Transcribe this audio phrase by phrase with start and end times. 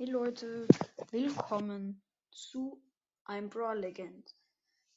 [0.00, 0.66] Hey Leute,
[1.10, 2.82] willkommen zu
[3.24, 4.34] einem Brawl Legend.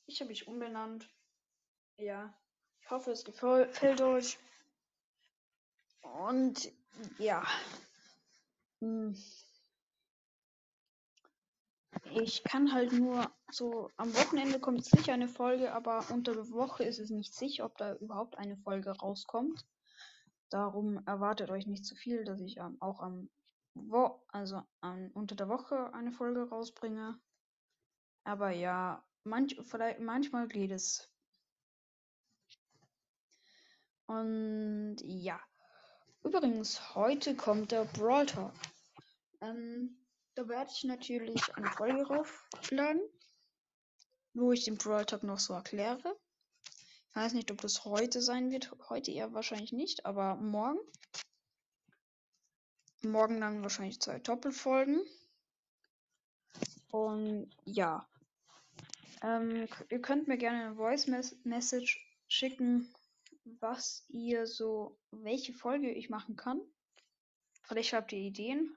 [0.06, 1.14] Ich habe mich umbenannt.
[1.98, 2.34] Ja,
[2.80, 4.40] ich hoffe, es gefällt euch.
[6.04, 6.72] Und
[7.18, 7.46] ja,
[8.80, 9.22] hm.
[12.12, 16.86] ich kann halt nur so am Wochenende kommt sicher eine Folge, aber unter der Woche
[16.86, 19.66] ist es nicht sicher, ob da überhaupt eine Folge rauskommt.
[20.50, 23.30] Darum erwartet euch nicht zu viel, dass ich ähm, auch am
[23.76, 27.20] wo also ähm, unter der Woche eine Folge rausbringe.
[28.24, 31.10] Aber ja, manch, vielleicht, manchmal geht es.
[34.06, 35.40] Und ja.
[36.24, 38.54] Übrigens, heute kommt der Brawl Talk.
[39.42, 39.98] Ähm,
[40.36, 43.02] da werde ich natürlich eine Folge raufladen,
[44.34, 46.18] wo ich den Brawl Talk noch so erkläre.
[47.10, 48.72] Ich weiß nicht, ob das heute sein wird.
[48.90, 50.80] Heute eher wahrscheinlich nicht, aber morgen.
[53.06, 55.02] Morgen dann wahrscheinlich zwei Doppelfolgen.
[56.90, 58.08] Und ja.
[59.22, 61.08] Ähm, ihr könnt mir gerne eine Voice
[61.44, 62.94] Message schicken,
[63.60, 66.62] was ihr so, welche Folge ich machen kann.
[67.64, 68.76] Vielleicht habt ihr Ideen.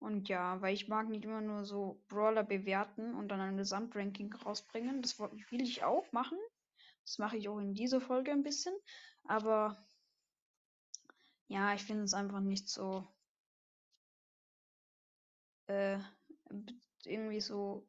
[0.00, 4.32] Und ja, weil ich mag nicht immer nur so Brawler bewerten und dann ein Gesamtranking
[4.32, 5.02] rausbringen.
[5.02, 6.38] Das will ich auch machen.
[7.04, 8.74] Das mache ich auch in dieser Folge ein bisschen.
[9.24, 9.76] Aber
[11.48, 13.06] ja, ich finde es einfach nicht so
[15.68, 15.98] äh,
[17.04, 17.86] irgendwie so,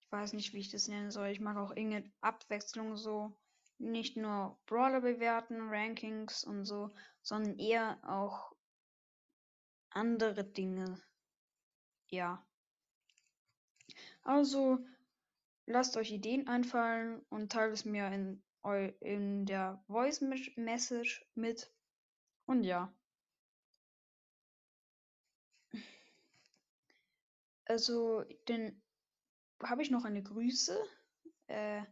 [0.00, 1.28] ich weiß nicht, wie ich das nennen soll.
[1.28, 3.32] Ich mag auch irgendeine Abwechslung so.
[3.78, 6.90] Nicht nur Brawler bewerten, Rankings und so,
[7.22, 8.52] sondern eher auch
[9.90, 11.00] andere Dinge.
[12.08, 12.44] Ja.
[14.22, 14.78] Also,
[15.66, 18.42] lasst euch Ideen einfallen und teilt es mir in,
[19.00, 20.20] in der Voice
[20.56, 21.72] Message mit.
[22.48, 22.90] Und ja.
[27.66, 28.80] Also, dann
[29.62, 30.82] habe ich noch eine Grüße
[31.48, 31.82] äh,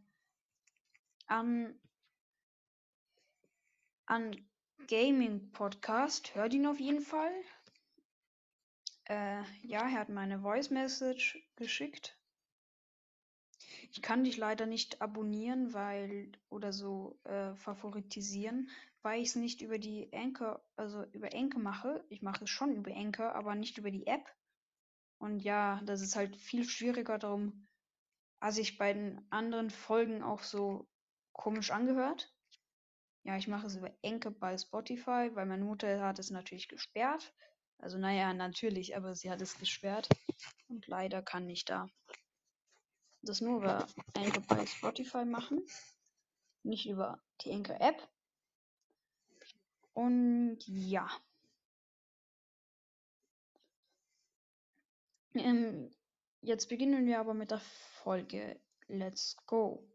[1.27, 1.79] an,
[4.07, 4.35] an
[4.89, 6.35] Gaming Podcast.
[6.35, 7.35] Hört ihn auf jeden Fall.
[9.05, 12.19] Äh, ja, er hat meine Voice Message geschickt.
[13.93, 18.71] Ich kann dich leider nicht abonnieren, weil oder so äh, favoritisieren,
[19.07, 22.05] weil ich es nicht über die Anchor, also über Anchor mache.
[22.09, 24.29] Ich mache es schon über Anchor, aber nicht über die App.
[25.19, 27.69] Und ja, das ist halt viel schwieriger darum,
[28.41, 30.89] hat sich bei den anderen Folgen auch so
[31.33, 32.35] komisch angehört.
[33.23, 37.33] Ja, ich mache es über Enke bei Spotify, weil meine Mutter hat es natürlich gesperrt.
[37.79, 40.09] Also naja, natürlich, aber sie hat es gesperrt.
[40.67, 41.87] Und leider kann ich da
[43.23, 45.65] das nur über Enke bei Spotify machen.
[46.65, 48.09] Nicht über die Enke App.
[49.97, 51.09] Und ja.
[55.33, 55.91] Ähm,
[56.43, 57.61] jetzt beginnen wir aber mit der
[58.03, 58.61] Folge.
[58.89, 59.89] Let's go.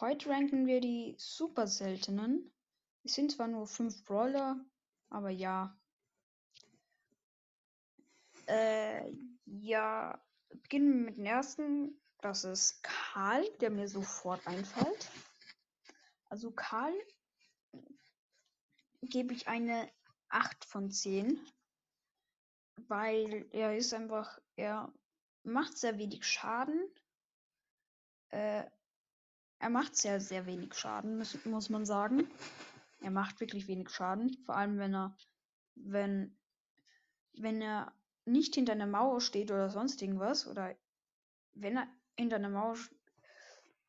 [0.00, 2.52] Heute ranken wir die super seltenen.
[3.04, 4.64] Es sind zwar nur fünf Brawler,
[5.10, 5.78] aber ja.
[8.46, 9.12] Äh,
[9.44, 12.00] ja, beginnen wir mit dem ersten.
[12.18, 15.08] Das ist Karl, der mir sofort einfällt.
[16.28, 16.94] Also Karl
[19.10, 19.90] gebe ich eine
[20.30, 21.38] 8 von 10
[22.88, 24.92] weil er ist einfach, er
[25.42, 26.88] macht sehr wenig Schaden.
[28.30, 28.64] Äh,
[29.58, 32.28] er macht sehr, sehr wenig Schaden, muss, muss man sagen.
[33.00, 35.16] Er macht wirklich wenig Schaden, vor allem wenn er,
[35.74, 36.36] wenn,
[37.34, 37.92] wenn er
[38.24, 40.74] nicht hinter einer Mauer steht oder sonst irgendwas, oder
[41.54, 42.76] wenn er hinter einer Mauer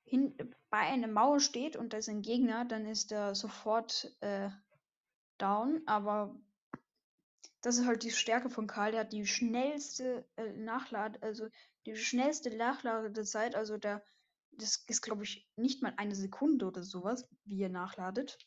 [0.03, 0.35] hin,
[0.69, 4.49] bei einer Mauer steht und da ist ein Gegner, dann ist er sofort äh,
[5.41, 6.35] down, aber
[7.61, 8.91] das ist halt die Stärke von Karl.
[8.91, 11.47] Der hat die schnellste äh, Nachlade, also
[11.85, 13.55] die schnellste Nachladezeit.
[13.55, 14.03] Also der,
[14.51, 18.37] das ist, glaube ich, nicht mal eine Sekunde oder sowas, wie er nachladet.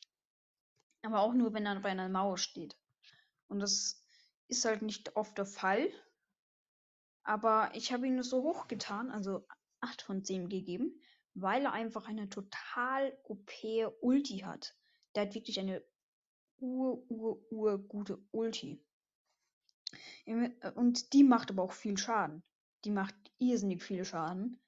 [1.03, 2.77] Aber auch nur, wenn er bei einer Mauer steht.
[3.47, 4.03] Und das
[4.49, 5.88] ist halt nicht oft der Fall.
[7.22, 9.47] Aber ich habe ihn so hochgetan, also
[9.80, 11.01] 8 von 10 gegeben,
[11.34, 13.51] weil er einfach eine total OP
[14.01, 14.77] Ulti hat.
[15.15, 15.83] Der hat wirklich eine
[16.59, 18.80] ur, ur, ur gute Ulti.
[20.27, 22.42] Äh, und die macht aber auch viel Schaden.
[22.84, 24.60] Die macht irrsinnig viel Schaden.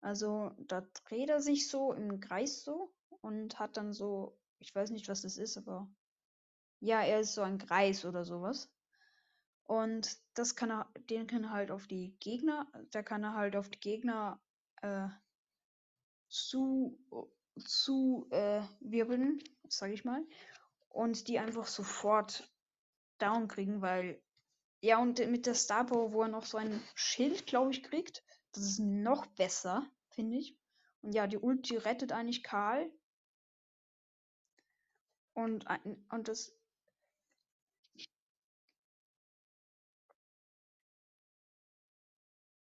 [0.00, 2.92] Also da dreht er sich so im Kreis so
[3.22, 5.88] und hat dann so, ich weiß nicht, was das ist, aber
[6.80, 8.70] ja, er ist so ein Kreis oder sowas.
[9.64, 13.56] Und das kann er, den kann er halt auf die Gegner, da kann er halt
[13.56, 14.38] auf die Gegner
[14.82, 15.08] äh,
[16.28, 16.98] zu,
[17.56, 20.22] zu äh, wirbeln, sag ich mal,
[20.94, 22.50] und die einfach sofort
[23.18, 24.22] down kriegen, weil
[24.82, 28.24] Ja, und mit der Star Power, wo er noch so ein Schild, glaube ich, kriegt,
[28.52, 30.56] das ist noch besser, finde ich.
[31.02, 32.90] Und ja, die Ulti rettet eigentlich Karl.
[35.34, 35.64] Und,
[36.10, 36.52] und das.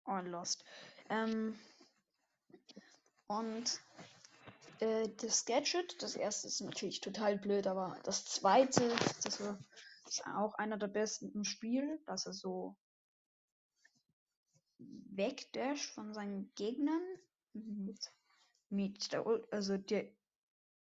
[0.06, 0.64] Oh, lost.
[1.10, 1.60] Ähm,
[3.28, 3.82] und
[4.84, 8.90] äh, das Gadget, das erste ist natürlich total blöd, aber das zweite,
[9.24, 9.40] das
[10.08, 12.76] ist auch einer der besten im Spiel, dass er so
[14.78, 17.02] wegdasht von seinen Gegnern
[17.54, 18.12] mit,
[18.70, 20.12] mit der, also der,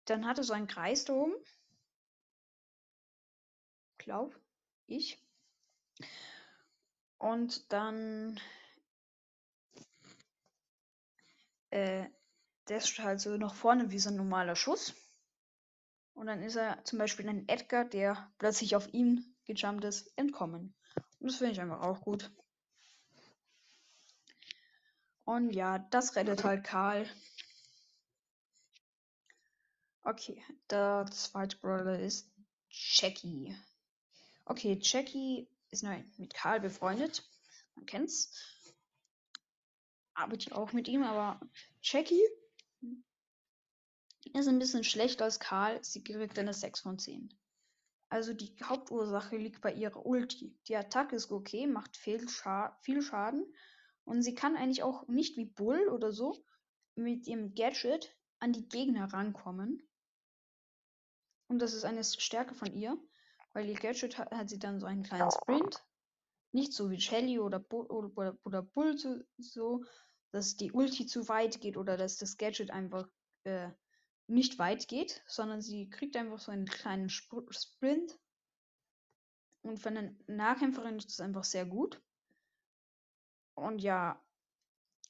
[0.05, 1.35] dann hatte so einen Kreis da oben.
[3.97, 4.39] Glaub
[4.87, 5.19] ich.
[7.17, 8.39] Und dann
[11.71, 12.09] äh,
[12.71, 14.95] dasht halt so nach vorne wie so ein normaler Schuss.
[16.15, 20.75] Und dann ist er zum Beispiel ein Edgar, der plötzlich auf ihn gejumpt ist, entkommen.
[21.21, 22.31] Und das finde ich einfach auch gut.
[25.25, 27.09] Und ja, das rettet halt Karl.
[30.03, 32.33] Okay, der zweite Brawler ist
[32.71, 33.55] Jackie.
[34.47, 35.85] Okay, Jackie ist
[36.17, 37.29] mit Karl befreundet.
[37.75, 38.33] Man kennt's.
[40.15, 41.39] Arbeitet auch mit ihm, aber
[41.83, 42.25] Jackie
[44.35, 45.83] ist ein bisschen schlechter als Karl.
[45.83, 47.33] Sie kriegt eine 6 von 10.
[48.11, 50.57] Also die Hauptursache liegt bei ihrer Ulti.
[50.67, 53.45] Die Attacke ist okay, macht viel, Scha viel Schaden
[54.05, 56.43] und sie kann eigentlich auch nicht wie Bull oder so
[56.95, 59.87] mit ihrem Gadget an die Gegner rankommen.
[61.49, 62.97] Und das ist eine Stärke von ihr,
[63.53, 65.85] weil ihr Gadget hat, hat sie dann so einen kleinen Sprint.
[66.53, 68.97] Nicht so wie Shelly oder, Bull, oder, Bull
[69.37, 69.85] so,
[70.31, 73.09] dass die Ulti zu weit geht oder dass das Gadget einfach
[73.45, 73.71] äh,
[74.27, 78.19] nicht weit geht, sondern sie kriegt einfach so einen kleinen Sprint.
[79.63, 82.01] Und für eine Nahkämpferin ist das einfach sehr gut.
[83.55, 84.23] Und ja,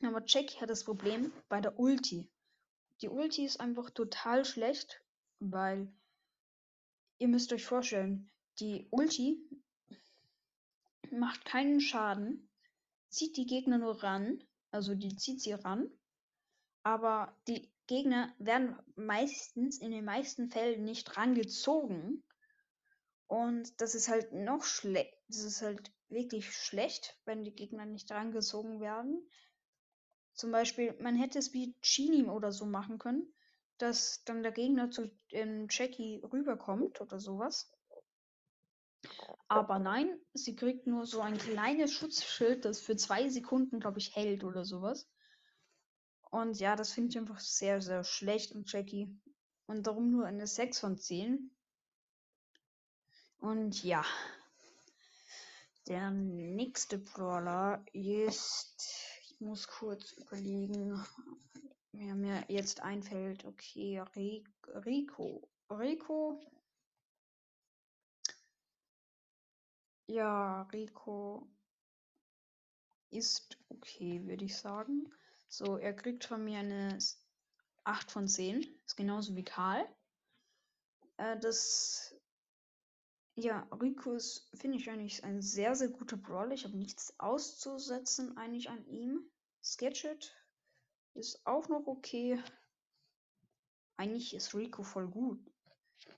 [0.03, 2.31] aber Jackie hat das Problem bei der Ulti.
[3.03, 5.03] Die Ulti ist einfach total schlecht,
[5.41, 5.93] weil
[7.19, 8.31] ihr müsst euch vorstellen,
[8.61, 9.39] die Ulti
[11.11, 12.49] macht keinen Schaden,
[13.09, 15.91] zieht die Gegner nur ran, also die zieht sie ran,
[16.83, 22.23] aber die Gegner werden meistens, in den meisten Fällen nicht rangezogen.
[23.27, 25.15] Und das ist halt noch schlecht.
[25.29, 29.29] Das ist halt wirklich schlecht, wenn die Gegner nicht rangezogen werden.
[30.35, 33.35] Zum Beispiel, man hätte es wie Genie oder so machen können,
[33.79, 37.71] dass dann der Gegner zu ähm, Jackie rüberkommt oder sowas.
[39.49, 44.15] Aber nein, sie kriegt nur so ein kleines Schutzschild, das für zwei Sekunden, glaube ich,
[44.15, 45.09] hält oder sowas.
[46.31, 49.19] Und ja, das finde ich einfach sehr, sehr schlecht und Jackie.
[49.67, 51.51] Und darum nur eine 6 von 10.
[53.39, 54.05] Und ja.
[55.87, 58.93] Der nächste Brawler ist.
[59.23, 61.03] Ich muss kurz überlegen,
[61.93, 63.45] wer mir jetzt einfällt.
[63.47, 64.03] Okay,
[64.85, 65.49] Rico.
[65.71, 66.41] Rico.
[70.09, 71.47] Ja, Rico
[73.11, 75.13] ist okay, würde ich sagen.
[75.49, 76.99] So, er kriegt von mir eine
[77.85, 78.67] 8 von 10.
[78.87, 79.87] Ist genauso wie Karl.
[81.19, 82.15] Äh, das
[83.35, 86.55] ja, Rico ist, finde ich eigentlich ein sehr, sehr guter Brawler.
[86.55, 89.31] Ich habe nichts auszusetzen eigentlich an ihm.
[89.63, 90.35] Sketchet
[91.15, 92.43] ist auch noch okay.
[93.97, 95.39] Eigentlich ist Rico voll gut,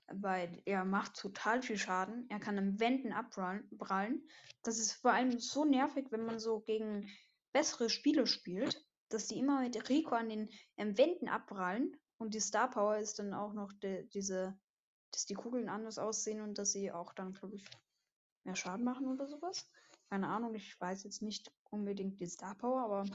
[0.07, 2.29] weil er macht total viel Schaden.
[2.29, 4.27] Er kann am Wänden abprallen.
[4.63, 7.09] Das ist vor allem so nervig, wenn man so gegen
[7.53, 11.97] bessere Spiele spielt, dass die immer mit Rico an den ähm, Wänden abprallen.
[12.17, 14.57] Und die Star Power ist dann auch noch de, diese
[15.11, 17.65] dass die Kugeln anders aussehen und dass sie auch dann, glaube ich,
[18.43, 19.69] mehr Schaden machen oder sowas.
[20.09, 23.05] Keine Ahnung, ich weiß jetzt nicht unbedingt die Star Power, aber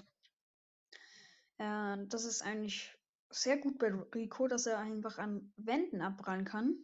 [1.58, 2.96] äh, das ist eigentlich
[3.30, 6.76] sehr gut bei Rico, dass er einfach an Wänden abprallen kann.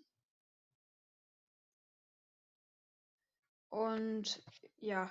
[3.71, 4.43] Und
[4.79, 5.11] ja,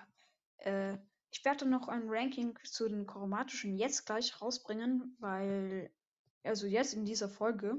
[0.57, 0.97] äh,
[1.31, 5.91] ich werde noch ein Ranking zu den chromatischen jetzt gleich rausbringen, weil,
[6.43, 7.77] also jetzt in dieser Folge,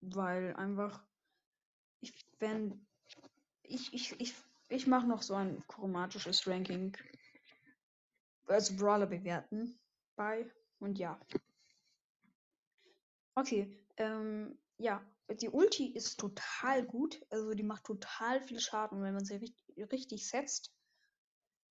[0.00, 1.04] weil einfach,
[2.00, 2.86] ich, wenn,
[3.62, 4.34] ich, ich, ich,
[4.68, 6.96] ich mache noch so ein chromatisches Ranking,
[8.46, 9.78] also Brawler bewerten
[10.14, 10.50] bei
[10.80, 11.20] und ja.
[13.34, 15.04] Okay, ähm, ja,
[15.40, 19.92] die Ulti ist total gut, also die macht total viel Schaden, wenn man sie richtig,
[19.92, 20.72] richtig setzt,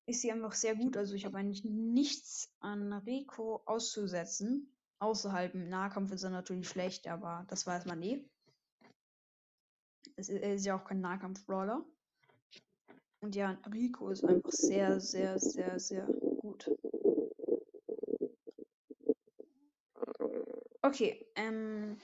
[0.08, 0.98] ist sie einfach sehr gut.
[0.98, 4.72] Also ich habe eigentlich nichts an Rico auszusetzen.
[5.00, 8.24] Außerhalb im Nahkampf ist er natürlich schlecht, aber das weiß man eh.
[10.16, 11.84] Es ist ja auch kein Nahkampf-Brawler.
[13.22, 16.70] Und ja, Rico ist einfach sehr, sehr, sehr, sehr gut.
[20.86, 22.00] Okay, ähm.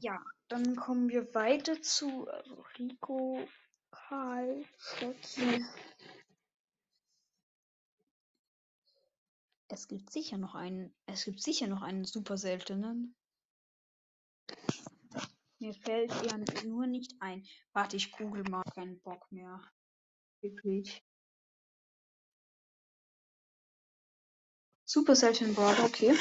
[0.00, 3.46] Ja, dann kommen wir weiter zu also Rico,
[3.92, 5.64] Karl, Schocki.
[9.68, 10.92] Es gibt sicher noch einen.
[11.06, 13.14] Es gibt sicher noch einen super seltenen.
[15.60, 17.46] Mir fällt er nur nicht ein.
[17.72, 18.64] Warte, ich google mal.
[18.74, 19.62] Keinen Bock mehr.
[20.40, 21.04] Wirklich.
[24.96, 26.16] Super selten Brawler, okay.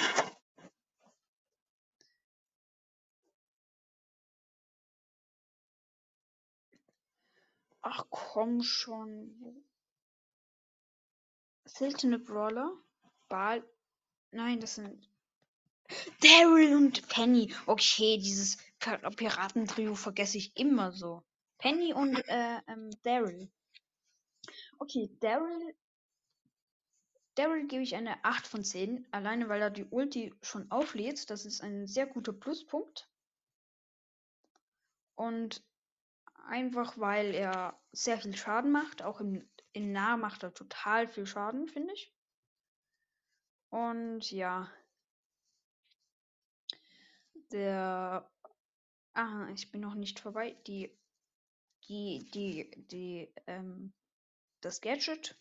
[7.82, 9.64] Ach komm schon.
[11.64, 12.70] Seltene Brawler?
[13.30, 13.64] Ball.
[14.32, 15.10] Nein, das sind.
[16.20, 17.56] Daryl und Penny.
[17.68, 21.24] Okay, dieses Pir Piratentrio vergesse ich immer so.
[21.60, 23.50] Penny und äh, ähm, Daryl.
[24.80, 25.74] Okay, Daryl.
[27.36, 29.06] Daryl gebe ich eine 8 von 10.
[29.12, 31.30] Alleine weil er die Ulti schon auflädt.
[31.30, 33.10] Das ist ein sehr guter Pluspunkt.
[35.16, 35.64] Und
[36.48, 39.02] einfach weil er sehr viel Schaden macht.
[39.02, 42.14] Auch im, in nah macht er total viel Schaden, finde ich.
[43.70, 44.72] Und ja.
[47.52, 48.32] Der.
[49.14, 50.56] Ah, ich bin noch nicht vorbei.
[50.68, 50.98] Die.
[51.88, 53.94] Die, die, die, ähm,
[54.62, 55.38] das Gadget.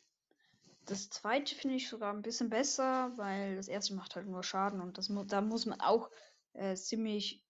[0.86, 4.80] Das zweite finde ich sogar ein bisschen besser, weil das erste macht halt nur Schaden
[4.80, 6.10] und das mu da muss man auch
[6.52, 7.42] äh, ziemlich,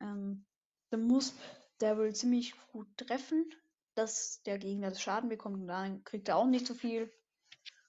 [0.00, 0.44] ähm,
[0.90, 1.34] da muss
[1.80, 3.50] der will ziemlich gut treffen,
[3.94, 7.12] dass der Gegner das Schaden bekommt und dann kriegt er auch nicht so viel.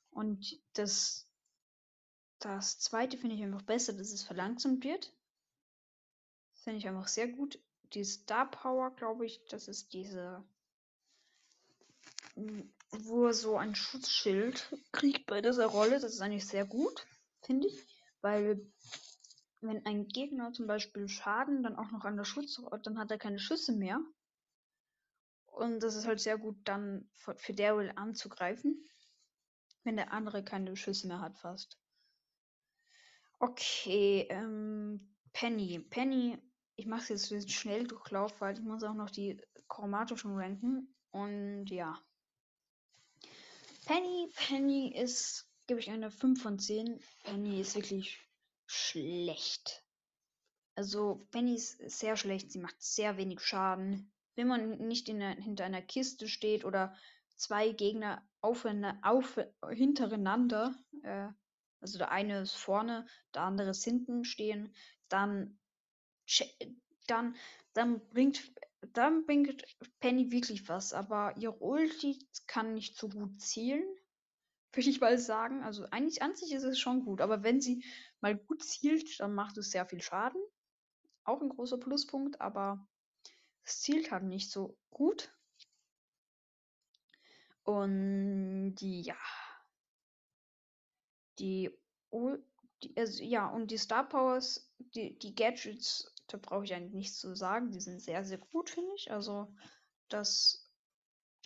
[0.09, 1.29] Und das,
[2.39, 5.13] das zweite finde ich einfach besser, dass es verlangsamt wird.
[6.53, 7.59] Finde ich einfach sehr gut.
[7.93, 10.43] Die Star Power, glaube ich, das ist diese,
[12.91, 15.99] wo er so ein Schutzschild kriegt bei dieser Rolle.
[15.99, 17.05] Das ist eigentlich sehr gut,
[17.41, 17.79] finde ich.
[18.21, 18.65] Weil
[19.61, 23.17] wenn ein Gegner zum Beispiel Schaden dann auch noch an der Schutz, dann hat er
[23.17, 23.99] keine Schüsse mehr.
[25.47, 28.87] Und das ist halt sehr gut dann für, für Daryl anzugreifen,
[29.83, 31.79] wenn der andere keine Schüsse mehr hat fast.
[33.39, 35.79] Okay, ähm, Penny.
[35.79, 36.37] Penny,
[36.75, 40.95] ich mache es jetzt schnell Durchlauf, weil ich muss auch noch die chromatischen ranken.
[41.11, 41.99] Und ja.
[43.87, 46.99] Penny, Penny ist, gebe ich eine 5 von 10.
[47.23, 48.19] Penny ist wirklich
[48.65, 49.81] schlecht.
[50.75, 54.11] Also Penny ist sehr schlecht, sie macht sehr wenig Schaden.
[54.35, 56.97] Wenn man nicht der, hinter einer Kiste steht oder
[57.37, 58.67] zwei Gegner auf,
[59.03, 59.39] auf,
[59.69, 61.29] hintereinander, äh,
[61.79, 64.75] also der eine ist vorne, der andere ist hinten stehen,
[65.07, 65.57] dann,
[67.07, 67.37] dann,
[67.71, 68.51] dann bringt
[68.93, 69.65] dann bringt
[69.99, 73.85] Penny wirklich was, aber ihr Ulti kann nicht so gut zielen
[74.77, 75.63] würde ich mal sagen.
[75.63, 77.83] Also eigentlich an sich ist es schon gut, aber wenn sie
[78.21, 80.41] mal gut zielt, dann macht es sehr viel Schaden.
[81.23, 82.87] Auch ein großer Pluspunkt, aber
[83.63, 85.33] es zielt halt nicht so gut.
[87.63, 89.17] Und ja.
[91.39, 91.69] Die,
[92.83, 97.19] die also, ja, und die Star Powers, die, die Gadgets, da brauche ich eigentlich nichts
[97.19, 97.71] zu sagen.
[97.71, 99.11] Die sind sehr, sehr gut, finde ich.
[99.11, 99.47] Also
[100.09, 100.67] das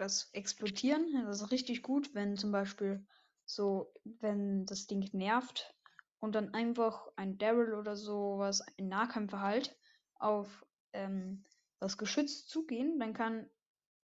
[0.01, 3.05] das Explodieren, das ist richtig gut, wenn zum Beispiel
[3.45, 5.75] so, wenn das Ding nervt
[6.19, 9.77] und dann einfach ein Daryl oder sowas, ein Nahkämpfer halt,
[10.15, 11.45] auf ähm,
[11.79, 13.50] das Geschütz zugehen, dann kann,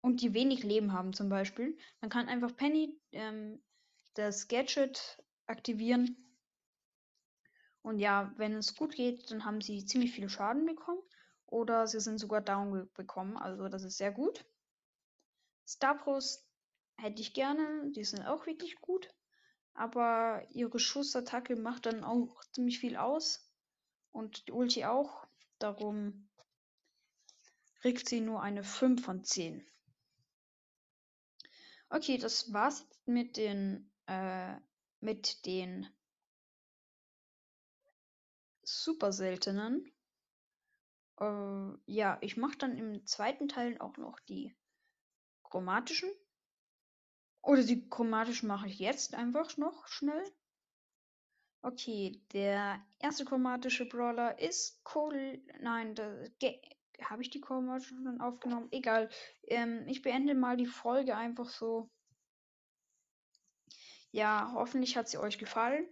[0.02, 3.62] und die wenig Leben haben zum Beispiel, dann kann einfach Penny ähm,
[4.14, 6.25] das Gadget aktivieren.
[7.87, 11.02] Und ja, wenn es gut geht, dann haben sie ziemlich viel Schaden bekommen.
[11.47, 13.37] Oder sie sind sogar down bekommen.
[13.37, 14.45] Also das ist sehr gut.
[15.66, 16.45] Star Pros
[16.97, 17.93] hätte ich gerne.
[17.93, 19.09] Die sind auch wirklich gut
[19.76, 23.52] aber ihre Schussattacke macht dann auch ziemlich viel aus
[24.11, 25.26] und die Ulti auch.
[25.59, 26.28] Darum
[27.81, 29.64] kriegt sie nur eine 5 von 10.
[31.90, 34.57] Okay, das war's mit den äh,
[35.00, 35.87] mit den
[38.67, 39.93] super seltenen.
[41.21, 44.55] Äh, ja, ich mache dann im zweiten Teil auch noch die
[45.45, 46.11] chromatischen.
[47.43, 50.25] Oder die chromatischen mache ich jetzt einfach noch schnell.
[51.63, 55.43] Okay, der erste chromatische Brawler ist Kohl.
[55.61, 55.95] Nein,
[57.03, 58.69] habe ich die chromatischen schon aufgenommen?
[58.73, 59.09] Egal.
[59.45, 61.91] Ähm, ich beende mal die Folge einfach so.
[64.11, 65.87] Ja, hoffentlich hat sie euch gefallen.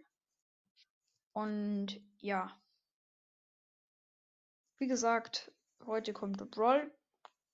[1.32, 2.56] Und ja.
[4.84, 5.50] Wie gesagt,
[5.86, 6.92] heute kommt Brawl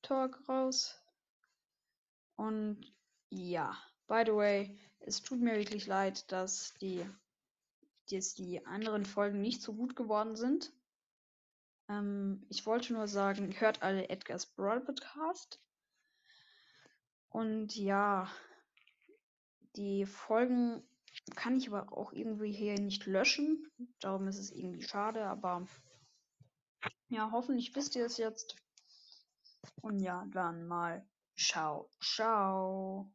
[0.02, 1.00] Talk raus.
[2.34, 2.92] Und
[3.28, 7.06] ja, by the way, es tut mir wirklich leid, dass die,
[8.10, 10.72] dass die anderen Folgen nicht so gut geworden sind.
[11.88, 15.62] Ähm, ich wollte nur sagen, hört alle Edgar's Brawl Podcast.
[17.28, 18.28] Und ja,
[19.76, 20.82] die Folgen
[21.36, 23.70] kann ich aber auch irgendwie hier nicht löschen.
[24.00, 25.68] Darum ist es irgendwie schade, aber
[27.08, 28.56] ja, hoffentlich wisst ihr es jetzt.
[29.82, 31.06] Und ja, dann mal
[31.36, 33.10] ciao, ciao.